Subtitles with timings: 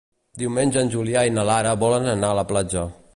[0.43, 2.89] Diumenge en Julià i na Lara volen anar a la platja.